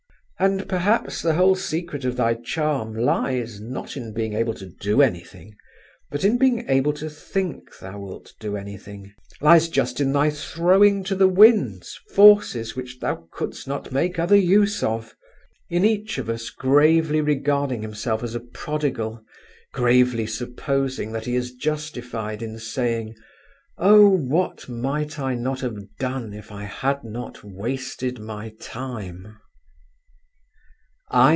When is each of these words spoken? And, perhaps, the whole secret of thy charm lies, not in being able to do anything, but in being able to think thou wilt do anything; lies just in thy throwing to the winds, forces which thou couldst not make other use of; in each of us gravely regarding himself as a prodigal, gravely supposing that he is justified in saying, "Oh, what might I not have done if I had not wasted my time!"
And, 0.39 0.67
perhaps, 0.67 1.21
the 1.21 1.35
whole 1.35 1.53
secret 1.53 2.03
of 2.03 2.15
thy 2.17 2.33
charm 2.33 2.95
lies, 2.95 3.61
not 3.61 3.95
in 3.95 4.11
being 4.11 4.33
able 4.33 4.55
to 4.55 4.65
do 4.65 4.99
anything, 4.99 5.55
but 6.09 6.25
in 6.25 6.39
being 6.39 6.67
able 6.67 6.93
to 6.93 7.11
think 7.11 7.77
thou 7.77 7.99
wilt 7.99 8.33
do 8.39 8.57
anything; 8.57 9.13
lies 9.39 9.69
just 9.69 10.01
in 10.01 10.11
thy 10.13 10.31
throwing 10.31 11.03
to 11.03 11.13
the 11.13 11.27
winds, 11.27 11.99
forces 12.09 12.75
which 12.75 12.97
thou 12.99 13.27
couldst 13.31 13.67
not 13.67 13.91
make 13.91 14.17
other 14.17 14.35
use 14.35 14.81
of; 14.81 15.15
in 15.69 15.85
each 15.85 16.17
of 16.17 16.27
us 16.27 16.49
gravely 16.49 17.21
regarding 17.21 17.83
himself 17.83 18.23
as 18.23 18.33
a 18.33 18.39
prodigal, 18.39 19.23
gravely 19.75 20.25
supposing 20.25 21.11
that 21.11 21.25
he 21.25 21.35
is 21.35 21.53
justified 21.53 22.41
in 22.41 22.57
saying, 22.57 23.13
"Oh, 23.77 24.09
what 24.09 24.67
might 24.67 25.19
I 25.19 25.35
not 25.35 25.61
have 25.61 25.77
done 25.99 26.33
if 26.33 26.51
I 26.51 26.63
had 26.63 27.03
not 27.03 27.43
wasted 27.43 28.17
my 28.17 28.49
time!" 28.59 29.37